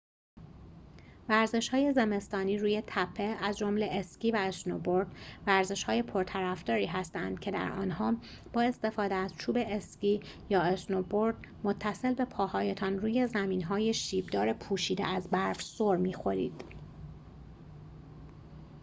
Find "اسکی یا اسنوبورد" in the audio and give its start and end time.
9.59-11.37